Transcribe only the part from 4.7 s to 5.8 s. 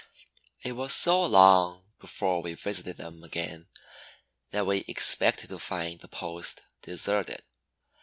expected to